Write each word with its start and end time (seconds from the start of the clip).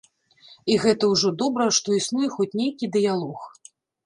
І 0.75 0.77
гэта 0.85 1.09
ўжо 1.11 1.31
добра, 1.41 1.67
што 1.79 1.93
існуе 1.99 2.31
хоць 2.37 2.49
нейкі 2.63 2.91
дыялог. 2.97 3.41